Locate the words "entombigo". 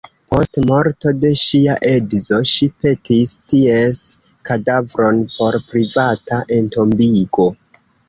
6.61-7.53